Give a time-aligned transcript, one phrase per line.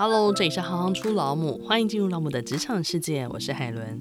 [0.00, 3.98] Hello，这里是行行出老母，欢迎进入老母的职场世界，我是海伦。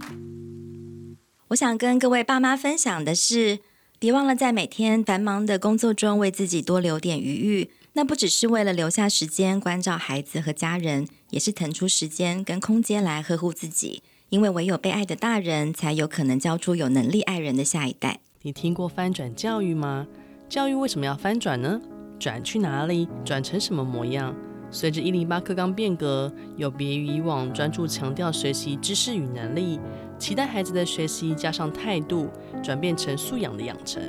[1.47, 3.57] 我想跟各位爸妈分享的是，
[3.97, 7.71] 别忘了在每天繁忙的工作中为自己多留点余裕。
[7.94, 14.04] 那不只是为了留下时间关照孩子和家人，也是腾出时间跟空间来呵护自己。
[14.29, 18.20] 因为唯有被爱的大人，才有可能教出有能力爱人的下一代。
[18.43, 20.05] 你听过翻转教育吗？
[20.48, 21.82] 教育为什么要翻转呢？
[22.20, 23.07] 转去哪里？
[23.25, 24.36] 转成什么模样？
[24.70, 29.79] 随着一零八课纲变革，有别于以往专注强调学习知识与能力，
[30.19, 32.28] 期待孩子的学习加上态度，
[32.61, 34.02] 转变成素养的养成。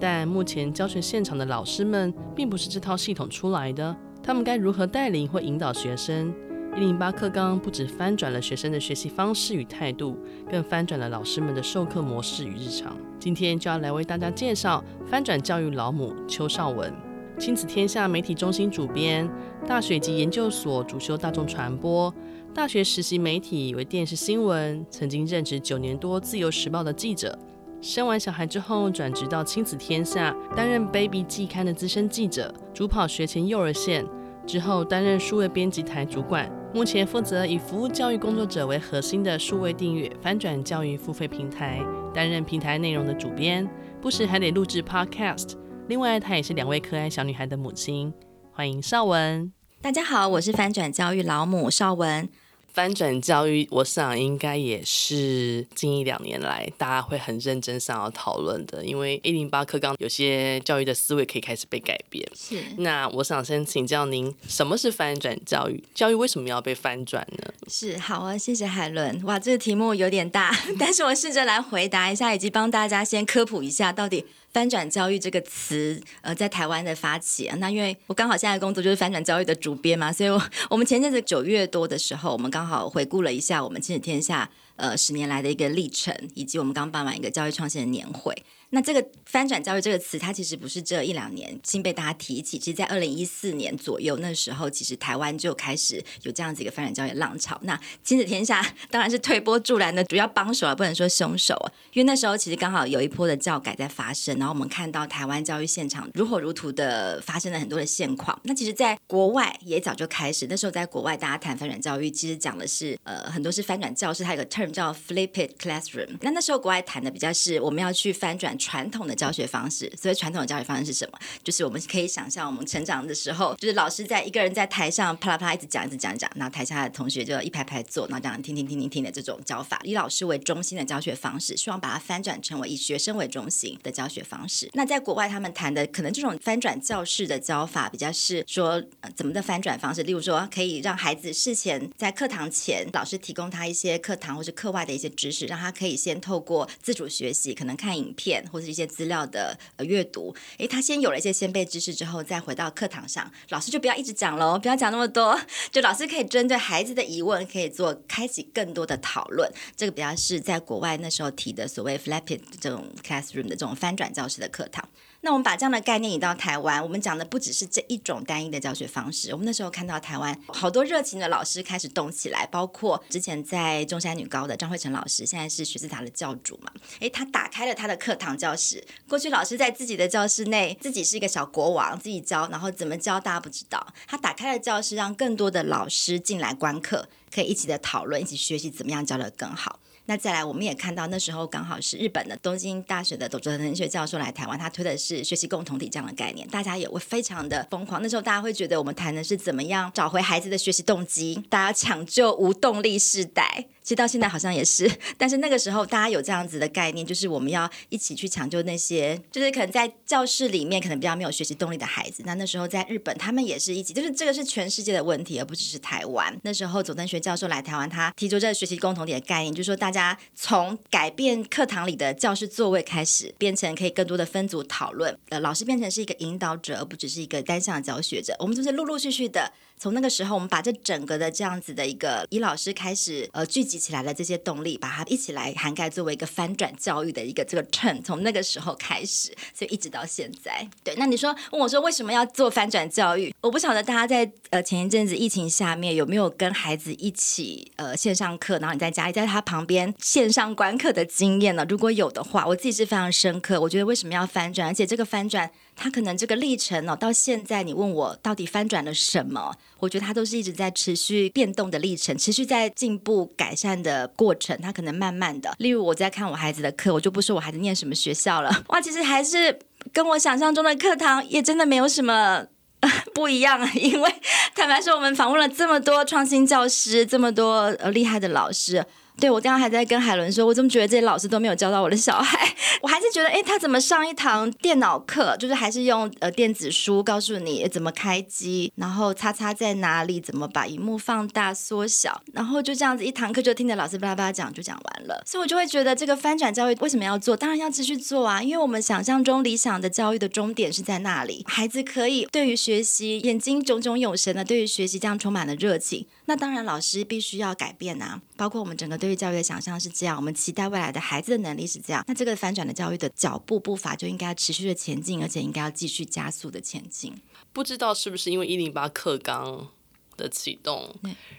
[0.00, 6.34] 但目前教学现场的老师们并不是这套系统出来的，他们该如何带领或引导学生？
[6.76, 10.18] 一零八课纲不只翻转了学生的学习方式与态度，
[10.50, 12.96] 更翻转了老师们的授课模式与日常。
[13.20, 16.92] 今天就要来为大家介绍翻转教育老母邱少文，
[17.38, 19.28] 亲子天下媒体中心主编，
[19.66, 22.12] 大学及研究所主修大众传播，
[22.54, 27.36] 大学实习媒体为电视新闻，曾经任职九年多自由时报的记者。
[27.80, 34.06] 生完小孩之后转职到亲子天下，担任 Baby 季刊的资深记者，主跑学前幼儿线，
[34.46, 36.50] 之后担任数位编辑台主管。
[36.72, 43.68] 目前负责以服务教育工作者为核心的数位订阅翻转教育付费平台，担任平台内容的主编，
[44.00, 45.54] 不时还得录制 Podcast。
[45.86, 48.10] 另外，她也是两位可爱小女孩的母亲。
[48.52, 49.52] 欢迎邵文。
[49.82, 52.26] 大家好，我是翻转教育老母邵文。
[52.72, 62.26] 翻转教育，我想应该也是近一两年来大家会很认真想要讨论的，因为一零八课纲有些教育的思维可以开始被改变。
[62.34, 65.84] 是，那我想先请教您，什么是翻转教育？
[65.94, 67.52] 教育为什么要被翻转呢？
[67.68, 69.22] 是，好啊，谢谢海伦。
[69.24, 74.24] 哇，这个题目有点大， 但是我试着来回答一下，以及帮大家先科普一下到底。
[74.54, 88.34] 翻转教育这个词，呃，在台湾的发起啊，那因为我刚好现在工作就是翻转教育的主编嘛，所以我我们前阵子九月多的时候，我们刚好回顾了一下我们亲子天下呃十年来的一个历程，以及我们刚办完一个教育创新的年会。
[88.70, 92.58] 那这个翻转教育这个词，它其实不是这一两年新被大家提起。
[92.58, 97.56] 其实，在二零一四年左右，那时候其实台湾就开始有这样子一个翻转教育浪潮。
[97.62, 101.70] 那亲子天下当然是推波助澜的主要帮手啊，不能说凶手啊。
[101.92, 108.36] 因为那时候其实刚好有一波的教改在发生，然后我们看到台湾教育现场如火如荼的发生了很多的现况。
[108.42, 110.48] 那其实，在国外也早就开始。
[110.50, 116.16] 那时候在国外，大家谈翻转教育，其实讲的是呃很多是翻转教室，它有个特叫 flipped classroom。
[116.22, 118.54] 那那时候国外谈的比较是我们要去翻转。
[118.56, 121.18] 传统的教学方式，所以传统的教学方式是什么？
[121.42, 134.70] 就是我们可以想象，我们成长的时候，就是老师在一个人在台上啪啦啪啦一直讲，一直讲讲，然后台下的同学就一排排坐，然后这样听听听听听的这种教法，以老师为中心的教学方式，希望把它翻转成为以学生为中心的教学方式。
[134.72, 138.82] 那在国外，他们谈的可能这种翻转教室的教法，比较是说、
[139.16, 148.44] 怎么的翻转方式，例如说可以让孩子事前在课堂前，老师提供他一些课堂或者课外的一些知识，让他可以先透过自主学习，可能看影片。
[148.54, 155.36] 或是一些资料的呃阅读，诶，他先有了一些先备知识之后，再回到课堂上，老师就不要一直讲喽，不要讲那么多，
[155.72, 159.50] 就老师可以针对孩子的疑问，可以做开启更多的讨论。
[159.76, 164.88] 这个比较是在国外那时候提的所谓 flipped 这种 classroom 的这种翻转教室的课堂。
[165.24, 169.32] 那我们把这样的概念引到台湾，我们讲的不只是这一种单一的教学方式。
[169.32, 176.70] 我们那时候看到台湾好多热情的老师开始动起来，包括之前在中山女高的张慧成老师，现在是学思达的教主嘛。
[177.00, 178.86] 诶，他打开了他的课堂教室。
[179.08, 183.94] 过去老师在自己的教室内，自己是一个小国王，自己教，然后怎么教大家不知道。
[184.06, 189.80] 他打开了教室，让更多的老师进来观课，可以一起的讨论，一起学习怎么样教得更好。
[190.06, 198.02] 那再来，我们也看到那时候刚好是日本的东京大学的佐藤能学教授来台湾，他推的是学习共同体这样的概念，大家也会非常的疯狂。
[198.02, 203.66] 那时候大家会觉得我们谈的是怎么样找回孩子的学习动机，大家抢救无动力世代。
[203.84, 212.22] 其实到现在好像也是，但是那个时候大家有这样子的概念，就是我们要一起去抢救那些，就是可能在教室里面可能比较没有学习动力的孩子。
[212.24, 216.34] 那那时候在日本，他们也是一起，就是这个是全世界的问题，而不只是台湾。
[216.44, 228.34] 那时候佐藤学教授来台湾，他提出这个学习共同体的概念，就是说大家从改变课堂里的教室座位开始，变成可以更多的分组讨论，呃，老师变成是一个引导者，而不只是一个单向的教学者。
[228.38, 229.52] 我们就是陆陆续续的。
[229.84, 240.66] 从那个时候，我们把这整个的这样子的一个以老师开始呃聚集起来的这些动力，把它一起来涵盖作为一个翻转教育的一个这个 turn，从那个时候开始，所以一直到现在。
[240.82, 243.34] 对，那你说问我说为什么要做翻转教育？
[243.42, 251.66] 我不晓得大家在呃前一阵子疫情下面有没有跟孩子一起呃线上课，然后你在家里在他旁边线上观课的经验呢？
[251.68, 253.60] 如果有的话，我自己是非常深刻。
[253.60, 254.68] 我觉得为什么要翻转？
[254.68, 255.50] 而且这个翻转。
[255.76, 264.58] 他可能这个历程哦，到现在你问我到底翻转了什么，我觉得他都是一直在持续变动的历程，持续在进步改善的过程。
[264.60, 269.58] 他可能慢慢的，例如我在看我孩子的课，我就不说我孩子念什么学校了，哇，其实还是
[269.92, 272.46] 跟我想象中的课堂也真的没有什么
[273.14, 274.14] 不一样，因为
[274.54, 278.84] 坦白说，我们访问了这么多创新教师，这么多呃厉害的老师。
[279.20, 282.54] 对，我刚刚还在跟海伦说，我怎么觉得这些老师都没有教到我的小孩？
[282.82, 295.22] 我还是觉得，哎，他怎么上一堂电脑课，就是还是用呃电子书告诉你怎么开机，然后叉叉在哪里，怎么把荧幕放大缩小，然后就这样子一堂课就听着老师巴拉巴拉讲就讲完了。
[295.24, 297.36] 所以我就会觉得，这个翻转教育为什么要做？
[297.36, 306.06] 当然要继续做啊，因为我们想象中理想的教育的终点是在那里，孩子可以对于学习眼睛炯炯有神的，对于学习这样充满了热情。
[306.26, 312.02] 那当然，老师必须要改变啊，包括我们整个对于教育的想象是这样，我们期待未来的孩子的能力是这样。
[312.08, 317.14] 那这个翻转的教育的脚步步伐就应该持续的前进，而且应该要继续加速的前进。
[317.52, 319.68] 不知道是不是因为一零八课纲
[320.16, 320.94] 的启动，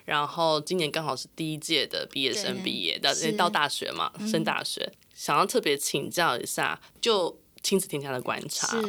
[0.05, 8.79] 然后今年刚好是第一届的毕业生毕业到到大学嘛，升大学，嗯、想要特别请教一下，就亲子天下的观察，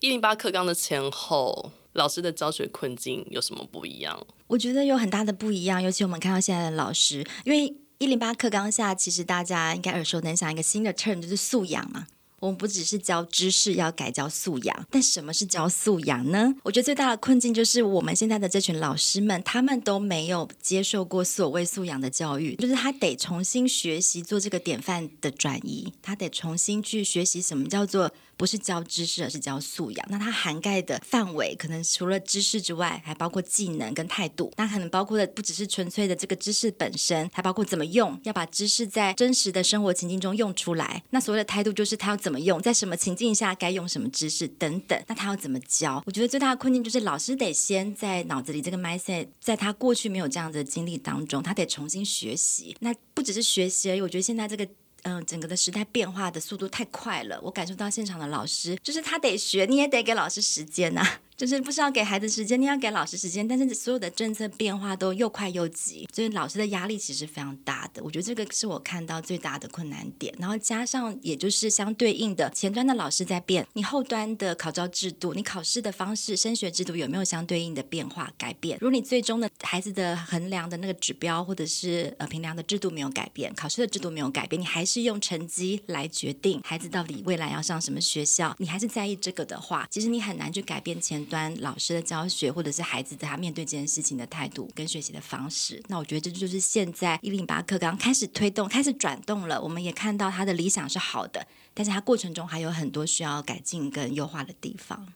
[0.00, 1.70] 一零八课纲的前后。
[1.94, 4.24] 老师的教学困境有什么不一样？
[4.46, 12.06] 我觉得有很大的不一样，尤其我们看到现在的老师，因为一零八课纲下，其实大家应该耳熟能详一个新的 term 就是素养嘛。
[12.40, 14.86] 我们不只是教知识，要改教素养。
[14.90, 16.54] 但什么是教素养呢？
[16.64, 28.10] 我觉得最大的困境就是我们现在的这群老师们，他们都没有接受过所谓素养的教育，就是他得重新学习做这个典范的转移，他得重新去学习什么叫做。
[28.40, 30.06] 不是教知识，而是教素养。
[30.08, 34.50] 那它涵盖的范围，可能除了知识之外，还包括技能跟态度。
[34.56, 41.02] 那可能包括的不只是纯粹的这个知识本身，还包括怎么用，要把知识在真实的生活情境中用出来。
[41.10, 45.02] 那所谓的态度，就是他要怎怎么用，在什么情境下该用什么知识等等。
[45.08, 46.00] 那他要怎么教？
[46.06, 52.76] 我觉得最大的困境就是老师得先在脑子里这个 mindset，在他过去没有这样的经历当中，他得重新学习。
[52.78, 54.64] 那不只是学习而已，我觉得现在这个。
[55.02, 61.20] 嗯，整个的时代变化的速度太快了，我感受到现场的老师，就是他得学，你也得给老师时间呐、啊。
[61.40, 68.04] 就是不是要给孩子时间，你要给老师时间，但是所有的政策变化都又快又急，所以老师的压力其实非常大的。
[68.04, 70.34] 我觉得这个是我看到最大的困难点。
[70.38, 78.76] 然后加上，也就是相对应的，前端的老师在变，你后端的考招制度，你考试的方式、升学制度有没有相对应的变化改变？
[78.78, 99.62] 如果你最终的孩子的衡量的那个指标或者是呃评量的制度没有改变，考试的制度没有改变，你还是用成绩来决定孩子到底未来要上什么学校，你还是在意这个的话，其实你很难去改变前端老师的教学，或者是孩子他面对这件事情的态度跟学习的方式，那我觉得这就是现在一零八课刚开始推动、开始转动了。
[99.62, 105.06] 我们也看到他的理想是好的，但是他过程中还有很多需要改进跟优化的地方。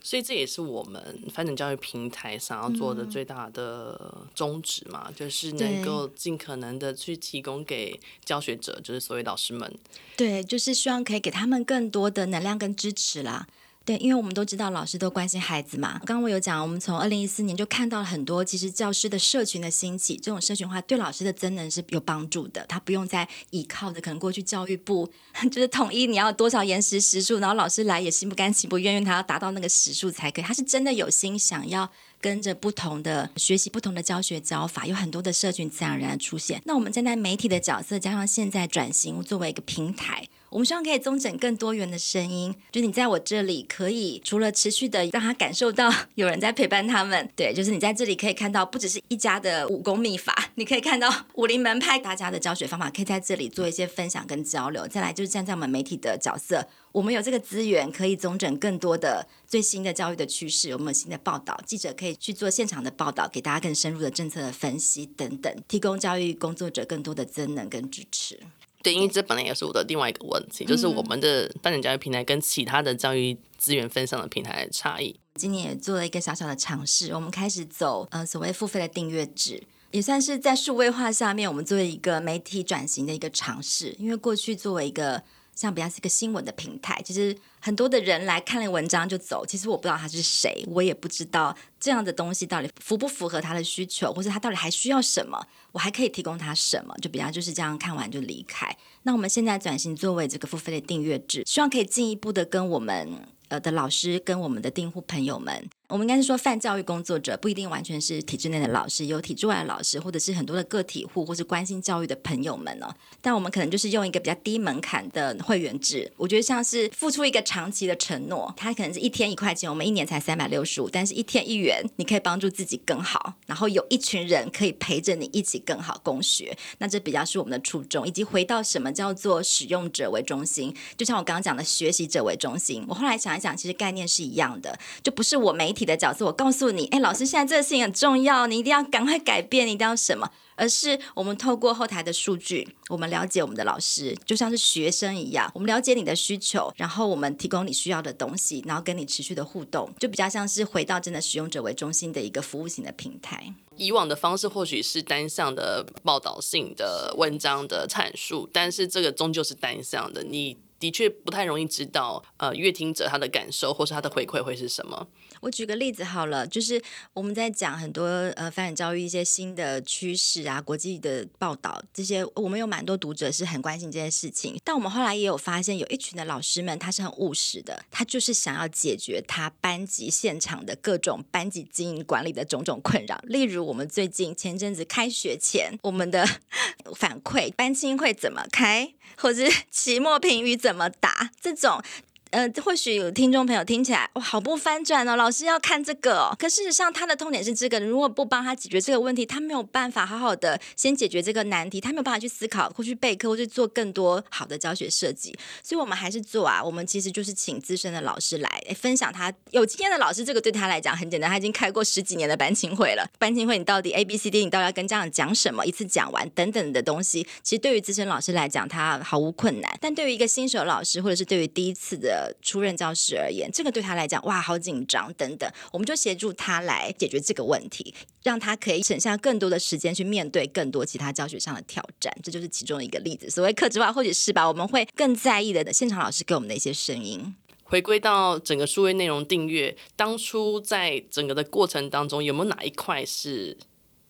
[0.00, 9.70] 所以这也是我们翻转教育平台想要做的最大的宗旨嘛，嗯、就是能够尽可能的去提供给教学者，就是所谓老师们，
[10.16, 13.48] 对，就是希望可以给他们更多的能量跟支持啦。
[13.88, 15.92] 对，因为我们都知道老师都关心孩子嘛。
[16.04, 22.62] 刚刚我有讲，我们从二零一四年就看到了很多，其实教师的社群的兴起，这种社群化对老师的增能是有帮助的。
[22.68, 25.10] 他不用再依靠着可能过去教育部
[25.50, 30.44] 就是统一你要多少延时时数，然后老师来也心不甘情不愿，因为他要达到那个时数才可以。
[30.44, 36.60] 他是真的有心想要跟着不同的学习、不同的教学教法，有很多的社群自然而然出现。
[36.66, 40.28] 那我们站在媒体的角色，加上现在转型作为一个平台。
[40.50, 54.88] 我们希望可以综整更多元的声音，就你在我这里可以除了持续的让他感受到有人在陪伴他们，对，就是你在这里可以看到不只是一家的武功秘法， 你可以看到武林门派大家的教学方法，可以在这里做一些分享跟交流。
[54.88, 68.40] 再来就是站在我们媒体的角色，我们有这个资源可以综整更多的最新的教育的趋势，我们有新的报道，记者可以去做现场的报道，给大家更深入的政策的分析等等，提供教育工作者更多的增能跟支持。
[68.82, 75.18] 对，因为这本来也是我的另外一个问题，就是我们的半年教育平台跟其他的教育资源分享的平台的差异。
[75.34, 83.94] 今年也做了一个小小的尝试，我们开始走呃所谓付费的订阅制，也算是在数位化下面，我们作为一个媒体转型的一个尝试。
[83.98, 85.22] 因为过去作为一个
[85.58, 98.72] 像比较是一个新闻的平台，其实很多的人来看了文章就走，其实我不知道他是谁，我也不知道这样的东西到底符不符合他的需求，或者他到底还需要什么，我还可以提供他什么，就比较就是这样看完就离开。
[99.02, 112.94] 那我们现在转型作为这个付费的订阅制，希望可以进一步的跟我们呃的老师跟我们的订户朋友们我们应该是说，泛教育工作者不一定完全是体制内的老师，有体制外的老师，或者是很多的个体户，或是关心教育的朋友们哦。
[113.22, 126.54] 但我们可能就是用一个比较低门槛的会员制，我觉得像是付出一个长期的承诺，它可能是一天一块钱，我们一年才三百六十五，但是一天一元，你可以帮助自己更好，然后有一群人可以陪着你一起更好共学。
[126.76, 132.84] 那这比较是我们的初衷，以及回到什么叫做使用者为中心，就像我刚刚讲的学习者为中心。
[132.86, 140.28] 我后来想一想，其实概念是一样的，就不是我没体的角色，我告诉你，哎，老师现在这个事情很重要，你一定要赶快改变，你一定要什么？
[140.56, 153.54] 而是我们透过后台的数据，我们了解我们的老师，就像是学生一样，我们了解你的需求，然后我们提供你需要的东西，然后跟你持续的互动，就比较像是回到真的使用者为中心的一个服务型的平台。
[153.76, 165.08] 以往的方式或许是单向的报道性的文章的阐述，但是这个终究是单向的，你的确不太容易知道，呃，阅听者他的感受或是他的回馈会是什么。
[165.40, 166.82] 我举个例子好了，就是
[167.12, 174.58] 我们在讲很多呃发展教育一些新的趋势啊，国际的报道这些，我们有蛮多读者是很关心这些事情。
[174.64, 183.20] 但我们后来也有发现，有一群的老师们他是很务实的，他就是想要解决他班级现场的各种班级经营管理的种种困扰。
[183.24, 186.26] 例如，我们最近前阵子开学前，我们的
[186.96, 191.82] 反馈班青会怎么开，或是期末评语怎怎么打这种。
[192.30, 196.36] 呃，或许有听众朋友听起来哇，好不翻转哦，老师要看这个哦。
[196.38, 205.34] 可事实上，他的痛点是这个，如果不帮他解决这个问题，他没有办法好好的先解决这个难题，他没有办法去思考或去备课或去做更多好的教学设计。
[205.62, 213.08] 所以，我们还是做啊，我们其实就是请资深的老师来分享他有经验的老师，这个对他来讲很简单，他已经开过十几年的班亲会了。
[213.18, 219.78] 班亲会，你到底 A B C D，你到底要跟家长讲什么，一次讲完等等的东西，其实对于资深老师来讲，他毫无困难。
[219.80, 232.12] 但对于一个新手老师，或者是对于第一次的初任教师而言，这个对他来讲，哇，好紧张等等，我们就协助他来解决这个问题，让他可以省下更多的时间去面对更多其他教学上的挑战。
[232.22, 233.28] 这就是其中的一个例子。
[233.28, 237.34] 所谓客制化，或许是吧，我们会更在意的现场老师给我们的一些声音。
[237.64, 243.58] 回归到整个数位内容订阅，当初在整个的过程当中，有没有哪一块是？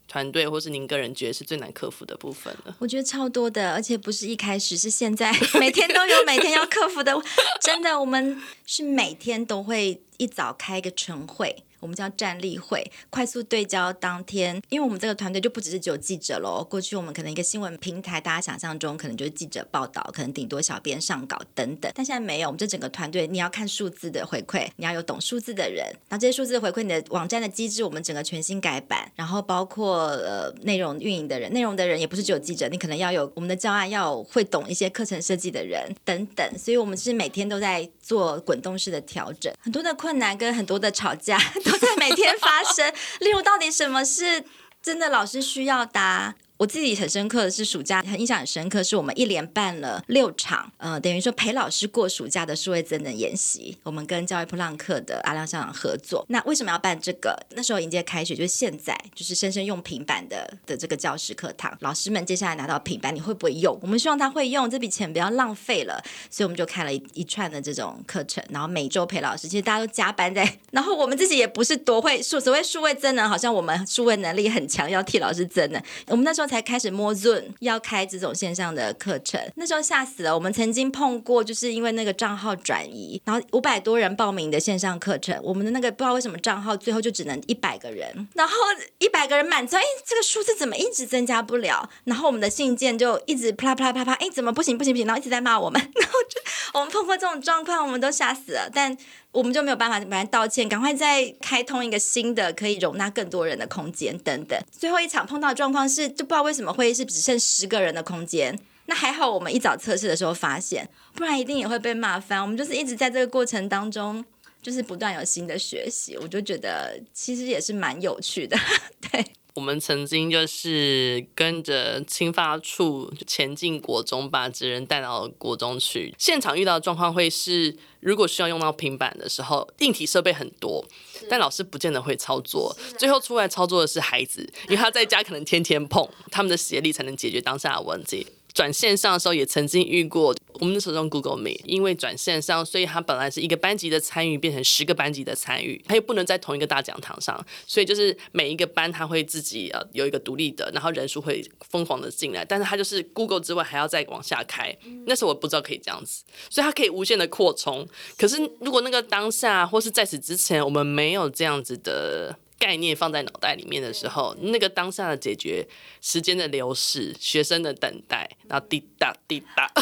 [0.09, 2.75] 团队或是您个人觉得是最难克服的部分呢？
[2.79, 7.15] 我觉得超多的，而且不是一开始，是现在 每天都有每天要克服的。
[7.61, 11.65] 真的，我们是每天都会一早开一个晨会。
[11.81, 16.67] 我们叫站立会，快速对焦当天，因为我们这个团队就不只是只有记者喽。
[16.69, 21.89] 过去我们可能一个新闻平台，大家想象中可能就是记者报道，可能顶多小编上稿等等。
[21.95, 36.45] 但现在没有，我们这整个团队，你要看数字的回馈，你要有懂数字的人，然后这些数字的回馈，你的网站的机制，我们整个全新改版，然后包括呃内容运营的人，内容的人也不是只有记者，你可能要有我们的教案，要会懂一些课程设计的人等等。
[36.59, 41.39] 所以我们是每天都在做滚动式的调整，很多的困难跟很多的吵架。
[41.65, 44.45] 都在每天发生， 例如到底什么是
[44.83, 46.35] 真的老师需要的？
[46.59, 53.79] 我自己很深刻的是暑假，很印象很深刻，是我们一连办了六场，呃，等于说陪老师过暑假的数位增能研习。
[53.85, 56.27] 我们跟教育普浪克的阿亮校长合作。
[56.29, 57.39] 那为什么要办这个？
[57.51, 61.73] 那时候迎接开学，就是现在，就是生生用平板的的这个教师课堂。
[61.79, 63.79] 老师们接下来拿到平板，你会不会用？
[63.81, 69.47] 我们希望他会用，这笔钱不要浪费了，所以我们就开了一一串的这种课程，然后每周陪老师。
[69.47, 75.81] 其实大家都加班在，然后我们自己也不是多会数，所谓数位增能，好像我们数位能力很强，要替老师增能。
[76.09, 76.48] 我们那时候。
[76.49, 80.35] 才开始摸 Zoom，要开这种线上的课程，那时候吓死了。
[80.35, 88.55] 我们曾经碰过，就是因为那个账号转移，然后五百多人报名的线上课程，我们的那个不知道为什么账号最后就只能一百个人，然后
[88.99, 91.89] 一百个人满足，哎，这个数字怎么一直增加不了？
[92.05, 95.07] 然后我们的信件就一直啪啪啪啪，哎，怎么不行不行不行？
[95.07, 96.41] 然后一直在骂我们，然后就
[96.79, 98.97] 我们碰过这种状况，我们都吓死了，但。
[99.31, 104.59] 我们就没有办法马上道歉，赶快再开通一个新的可以容纳更多人的空间等等。
[104.73, 108.59] 最后一场碰到状况是，就不知道为什么会议室只剩十个人的空间。
[108.87, 112.41] 那还好，我们一早测试的时候发现，不然一定也会被骂翻。
[112.41, 114.25] 我们就是一直在这个过程当中，
[114.63, 118.59] 就是不断有新的学习，我就觉得其实也是蛮有趣的，
[119.13, 119.25] 对。
[119.59, 126.15] 我们曾经就是跟着青发处前进国中，把职人带到国中去。
[126.17, 130.87] 现场遇到的状况会是，如果需要用到平板的时候，硬体设备很多，
[131.29, 132.73] 但老师不见得会操作。
[132.97, 138.25] 最后出来操作的是孩子，因为他在家可能天天碰，他们的协力才能解决当下的问题。
[138.59, 157.87] 转线上的时候也曾经遇过，我们那时候用 Google Meet，因为转线上，所以它本来是一个班级的参与变成十个班级的参与，他又不能在同一个大讲堂上，所以就是每一个班他会自己呃有一个独立的，然后人数会疯狂的进来，但是他就是 Google 之外还要再往下开，那时候我不知道可以这样子，所以它可以无限的扩充。
[158.17, 162.35] 可是如果那个当下或是在此之前，我们没有这样子的。
[162.59, 165.67] 概念放在脑袋里面的时候，那个当下的解决，
[166.01, 169.73] 时间的流逝，学生的等待，然后滴答滴答。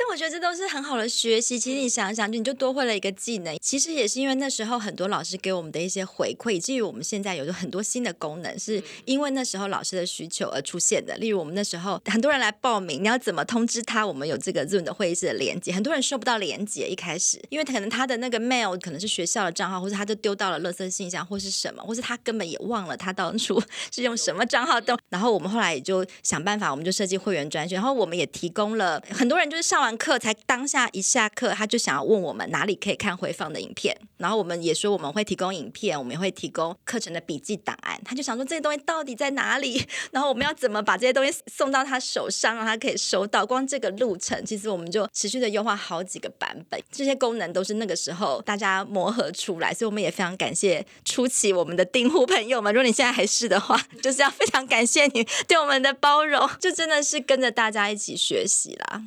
[0.00, 1.58] 但我觉得这都是很好的学习。
[1.58, 3.54] 其实你想想，就你就多会了一个技能。
[3.60, 11.14] 其实也是因为那时候很多老师给我们的一些回馈，以至于我们现在有很多新的功能，是因为那时候老师的需求而出现的。
[11.18, 14.06] 例如我们那时候很多人来报名，你要怎么通知他？
[14.06, 16.88] 我们有这个 Zoom 的会议室的连接，很多人收不到连接。
[16.88, 24.98] 一开始，因为他可能他的那个 mail 可能是学校的账号，或者他就丢到了垃圾信箱，或是什么，或是他根本也忘了他当初 是用什么账号登。
[25.10, 30.70] 然后我们后来也就想办法，我们就设计会员专区，然后我们也提供了很多人就是上完课才当。
[30.70, 38.00] 下一下课，他就想要问我们哪里可以看回放的影片，然后我们也说我们会提供影片，我们也会提供课程的笔记档案。
[38.04, 39.84] 他就想说这些东西到底在哪里？
[40.12, 43.44] 然后我们要怎么把这些东西送到他手上，让他可以收到？
[43.44, 46.80] 光这个路程，其实我们就持续的优化好几个版本。
[46.92, 52.72] 这些功能都是那个时候大家磨合出来，所以我们也非常感谢初期我们的订户朋友们。
[52.72, 59.02] 如果你现在还是的话，就是要非常感谢你对我们的包容，就真的是跟着大家一起学习啦。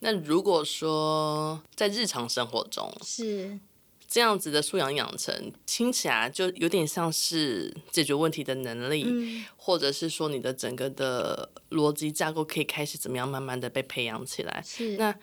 [0.00, 3.58] 那如果说在日常生活中是
[4.06, 14.62] 这样子的素养养成，听起来就有点像是解决问题的能力，嗯、或者是说你的整个的逻辑架构可以开始怎么样慢慢的被培养起来。
[14.66, 15.14] 是那。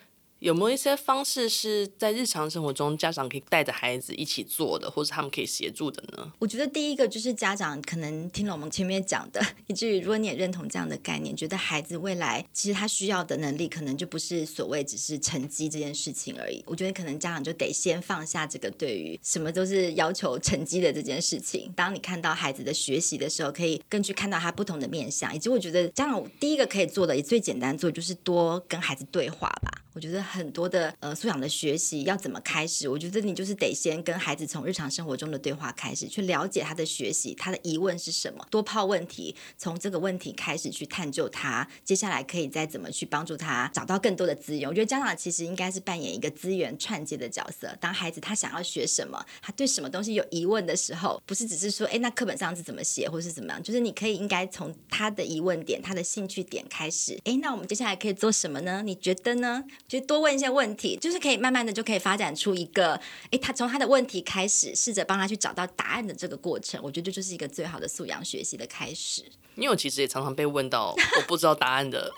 [0.45, 6.31] 有没有一些方式是在日常生活中家长可以带着孩子一起做的，或者他们可以协助的呢？
[6.37, 16.63] 我觉得第一个就是家长可能听了我们前面讲的，以至于如果你也认同这样的概念，觉得孩子未来其实他需要的能力可能就不是所谓只是成绩这件事情而已。
[16.67, 21.73] 我觉得可能家长就得先放下这个对于什么都是要求成绩的这件事情。
[21.75, 25.35] 当你看到孩子的学习的时候，可以更去看到他不同的面相。
[25.35, 29.81] 以及我觉得家长第一个可以做的也最简单做，就是多跟孩子对话吧。
[29.95, 32.89] 我觉得很多的呃素养的学习要怎么开始？
[32.89, 44.67] 我觉得你就是得先跟孩子从日常生活中的对话开始，去了解他的学习，他的疑问是什么，多抛问题，从这个问题开始去探究他，接下来可以再怎么去帮助他找到更多的资源。
[44.67, 47.73] 我觉得家长其实应该是扮演一个资源串接的角色。
[47.79, 57.17] 当孩子他想要学什么，他对什么东西有疑问的时候，不是只是说，哎，那课本上是怎么写，或是怎么样，就是你可以应该从他的疑问点、他的兴趣点开始。
[57.23, 58.83] 哎，那我们接下来可以做什么呢？
[58.83, 59.63] 你觉得呢？
[59.87, 62.99] 就多问一些问题，就是可以慢慢的就可以发展出一个，
[63.31, 69.23] 诶，他从他的问题开始，试着帮他去找到答案的这个过程，我觉得这就是一个最好的素养学习的开始。
[69.55, 72.11] 因为我其实也常常被问到 我不知道答案的，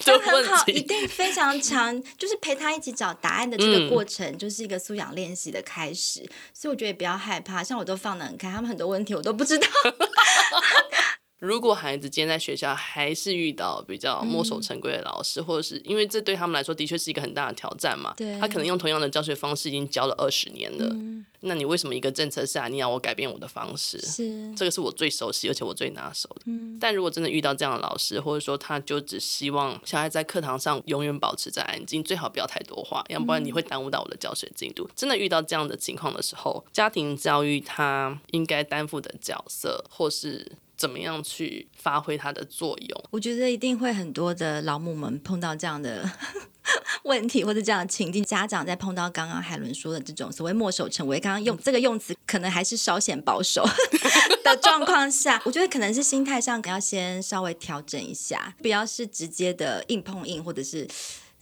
[0.00, 6.20] 就很好，一定非常强， 就是陪他一起找答案的这个过程，就是一个素养练习的开始。
[6.22, 9.68] 嗯、所以我觉得也不要害怕，像我都放得很开，他们很多问题我都不知道。
[11.40, 18.12] 如果孩子今天在学校还是遇到比较墨守成规的老师，嗯、或者是因为这对他们来说的确是一个很大的挑战嘛？
[18.14, 20.84] 对，他可能用同样的教学方式已经教了二十年了。
[20.92, 23.98] 嗯、那你为什么一个政策下你要我改变我的方式？
[24.02, 26.42] 是这个是我最熟悉而且我最拿手的。
[26.44, 34.84] 嗯、但如果真的遇到这样的老师，或者说他就只希望小孩在课堂上永远保持在安静，最好不要太多话，要不然你会耽误到我的教学进度。
[34.84, 40.46] 嗯、真的遇到这样的情况的时候，家庭教育他应该担负的角色，或是。
[40.80, 43.04] 怎么样去发挥它的作用？
[43.10, 46.10] 我觉得一定会很多的老母们碰到这样的
[47.04, 48.24] 问题，或者这样的情境。
[48.24, 53.62] 家长在碰到刚刚海伦说的这种所谓墨守成规，刚刚用这个用词可能还是稍显保守
[54.42, 60.88] 的状况下，我觉得可能是心态上要先稍微调整一下，不要是直接的硬碰硬，或者是。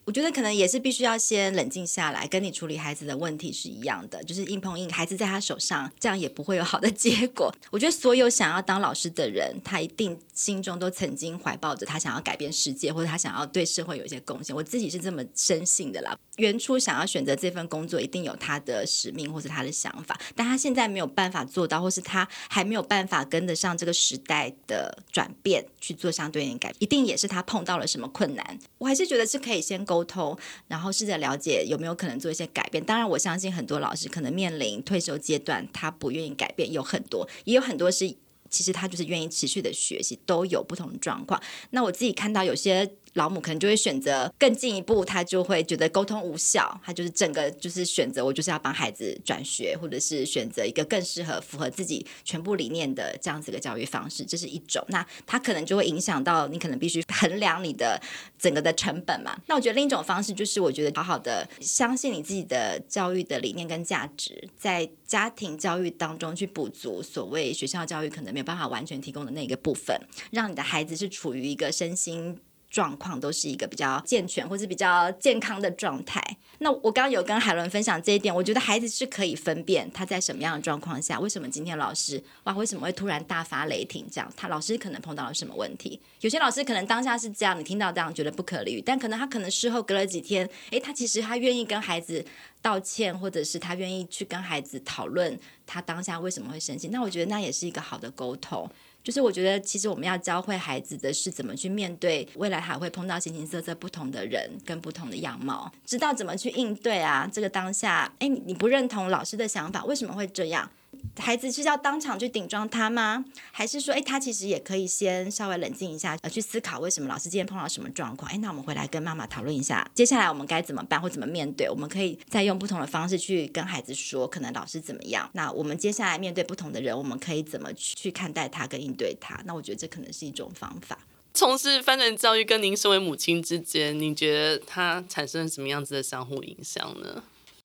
[0.09, 7.55] 我觉得可能也是必须要先冷静下来，跟你处理孩子的问题是一样的，就是硬碰硬，孩子在他手上，这样也不会有好的结果。
[7.71, 14.57] 我觉得所有想要当老师的人，他一定心中都曾经怀抱着他想要改变世界，或者他想要对社会有一些贡献。
[14.57, 16.17] 我自己是这么深信的啦。
[16.37, 28.59] 原初想要选择这份工作，一定有他的使命或者他的想法，但他现在没有办法做到，或是他还没有办法跟得上这个时代的转变去做相对应改变，一定也是他碰到了什么困难。
[28.79, 29.99] 我还是觉得是可以先沟。
[29.99, 32.85] 沟通，然后试着了解有没有可能做一些改变。
[32.85, 38.15] 当然，我相信很多老师可能面临退休阶段，他不愿意改变，有很多，也有很多是
[38.49, 41.41] 其实他就是愿意持续的学习，都有不同的状况。
[41.71, 42.91] 那我自己看到有些。
[43.19, 54.85] 老母可能就会选择更进一步，他就会觉得沟通无效，他就是整个就是选择我就是要帮孩子转学，或者是选择一个更适合符合自己全部理念的这样子的教育方式，这是一种。
[54.89, 58.01] 那他可能就会影响到你，可能必须衡量你的
[58.39, 59.37] 整个的成本嘛。
[59.47, 70.01] 那我觉得另一种方式就是，我觉得好好的相信你自己的教育的理念跟价值，在家庭教育当中去补足所谓学校教育可能没有办法完全提供的那个部分，
[70.31, 72.39] 让你的孩子是处于一个身心。
[72.71, 76.23] 状况都是一个比较健全或是比较健康的状态。
[76.59, 84.33] 那我刚刚有跟海伦分享这一点，我觉得孩子是可以分辨他在什么样的状况下，为什么今天老师哇为什么会突然大发雷霆这样？
[84.37, 86.01] 他老师可能碰到了什么问题？
[86.21, 92.25] 有些老师可能当下是这样，你听到这样觉得不可理喻，但可能他可能事后隔了几天，诶，他其实他愿意跟孩子
[92.61, 96.89] 道歉，或者是他愿意去跟孩子讨论他当下为什么会生气。
[96.89, 98.69] 那我觉得那也是一个好的沟通。
[99.09, 107.27] 就是我觉得，其实我们要教会孩子的是怎么去面对未来还会碰到形形色色不同的人跟不同的样貌，知道怎么去应对啊。
[107.33, 110.71] 这个当下，哎，你不认同老师的想法，为什么会这样？
[111.19, 113.25] 孩子是要当场去顶撞他吗？
[113.51, 118.31] 还是说，哎，他其实也可以先稍微冷静一下，呃，去思考为什么老师今天碰到什么状况？
[118.31, 121.69] 哎，那我们回来跟妈妈讨论一下，接下来我们该怎么办或怎么面对？
[121.69, 125.29] 我们可以再用不同的方式去跟孩子说，可能老师怎么样？
[125.33, 129.41] 那我们接下来面对不同的人，我们可以怎么去去看待他跟应对他？
[129.45, 130.99] 那我觉得这可能是一种方法。
[131.35, 137.23] 从事翻转教育跟您身为母亲之间，您觉得它产生了什么样子的相互影响呢？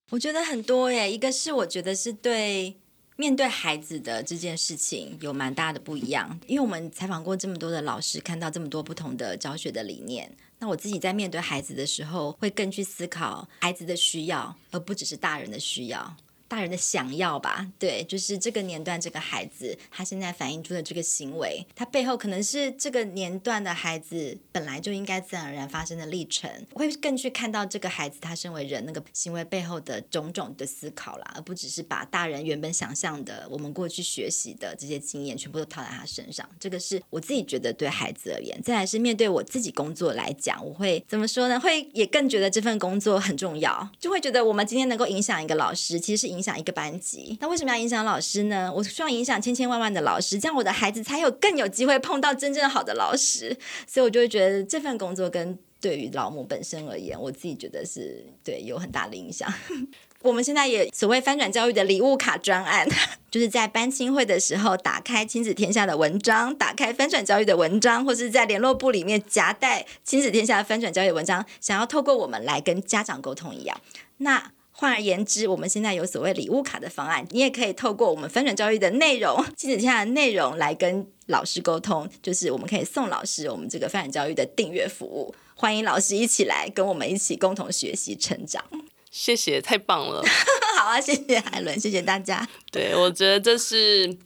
[0.09, 2.75] 我觉得很多耶，一个是我觉得是对。
[3.23, 10.29] 面对孩子的这件事情有蛮大的不一样，因为我们采访过这么多的老师，看到这么多不同的教学的理念。
[10.59, 16.17] 那我自己在面对孩子的时候，会更去思考孩子的需要，而不只是大人的需要。
[16.53, 36.47] 大人的想要吧，对，就是这个年段这个孩子，他现在反映出的这个行为，他背后可能是这个年段的孩子本来就应该自然而然发生的历程，会更去看到这个孩子他身为人那个行为背后的种种的思考啦，而不只是把大人原本想象的我们过去学习的这些经验全部都套在他身上。
[36.59, 41.59] 这个是我自己觉得对孩子而言，再来是面对我自己工作来讲，我会怎么说呢？
[41.59, 46.42] 会也更觉得这份工作很重要，就会觉得我们今天能够影响一个老师，其实是影。
[46.43, 48.69] 影响一个班级，那为什么要影响老师呢？
[48.75, 53.57] 我希望影响千千万万的老师，这样我的孩子才有更有机会碰到真正好的老师。
[53.87, 59.51] 所以，我就会觉得这份工作跟对于老母本身而言，我自己觉得是对有很大的影响。
[60.21, 62.85] 我们现在也所谓翻转教育的礼物卡专案，
[63.31, 73.79] 就是在班亲会的时候，打开亲子天下的文章，打开翻转教育的文章，或是在联络部里面夹带亲子天下的翻转教育文章，想要透过我们来跟家长沟通一样。
[74.17, 74.51] 那
[74.83, 88.61] 换而言之，我们现在有所谓礼物卡的方案，你也可以透过我们翻转教育的内容、亲子天下的内容来跟老师沟通，就是我们可以送老师我们这个翻转教育的订阅服务，欢迎老师一起来跟我们一起共同学习成长。
[89.09, 90.21] 谢谢，太棒了！
[90.77, 92.45] 好啊，谢谢海伦，谢谢大家。
[92.69, 94.17] 对，我觉得这是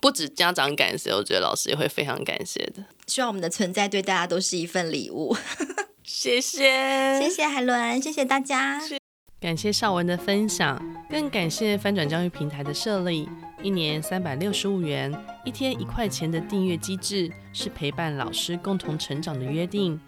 [0.00, 2.82] 不止家长感谢，我觉得老师也会非常感谢的。
[3.06, 5.36] 希望我们的存在对大家都是一份礼物。
[6.02, 8.80] 谢谢，谢谢海伦，谢谢大家。
[9.40, 13.26] 感谢绍文的分享，更感谢翻转教育平台的设立。
[13.62, 15.10] 一年三百六十五元，
[15.46, 19.98] 一天一块钱的订阅机制，是陪伴老师共同成长的约定。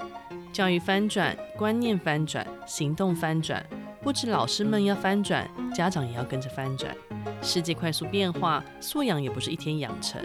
[0.52, 3.64] 教育翻转，观念翻转，行动翻转。
[4.02, 6.94] 不止老师们要翻转，家长也要跟着翻转。
[7.40, 10.22] 世界快速变化，素养也不是一天养成。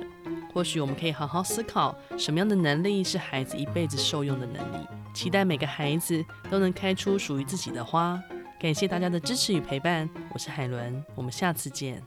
[0.54, 4.86] 或许我们可以好好思考，什么样的能力是孩子一辈子受用的能力。
[5.14, 8.22] 期待每个孩子都能开出属于自己的花。
[8.60, 12.02] 感谢大家的支持与陪伴，我是海伦，我们下次见。